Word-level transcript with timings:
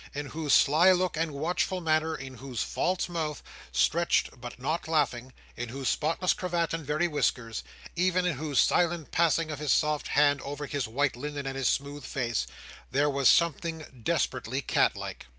In 0.15 0.25
whose 0.25 0.53
sly 0.53 0.91
look 0.91 1.15
and 1.15 1.31
watchful 1.31 1.79
manner; 1.79 2.15
in 2.15 2.37
whose 2.37 2.63
false 2.63 3.07
mouth, 3.07 3.43
stretched 3.71 4.31
but 4.41 4.57
not 4.57 4.87
laughing; 4.87 5.31
in 5.55 5.69
whose 5.69 5.89
spotless 5.89 6.33
cravat 6.33 6.73
and 6.73 6.83
very 6.83 7.07
whiskers; 7.07 7.61
even 7.95 8.25
in 8.25 8.37
whose 8.37 8.59
silent 8.59 9.11
passing 9.11 9.51
of 9.51 9.59
his 9.59 9.71
soft 9.71 10.07
hand 10.07 10.41
over 10.41 10.65
his 10.65 10.87
white 10.87 11.15
linen 11.15 11.45
and 11.45 11.55
his 11.55 11.69
smooth 11.69 12.03
face; 12.03 12.47
there 12.89 13.11
was 13.11 13.29
something 13.29 14.01
desperately 14.03 14.59
cat 14.59 14.95
like. 14.95 15.27